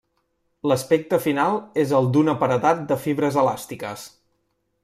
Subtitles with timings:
[0.71, 4.09] L'aspecte final és el d'un aparedat de fibres elàstiques.